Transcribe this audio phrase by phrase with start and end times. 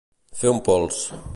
[0.39, 1.05] Fer un pols.